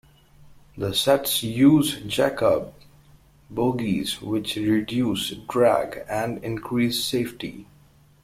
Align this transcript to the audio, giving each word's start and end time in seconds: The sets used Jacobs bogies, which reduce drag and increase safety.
The 0.75 0.95
sets 0.95 1.43
used 1.43 2.09
Jacobs 2.09 2.73
bogies, 3.51 4.19
which 4.19 4.55
reduce 4.55 5.29
drag 5.47 6.05
and 6.09 6.43
increase 6.43 7.03
safety. 7.03 7.67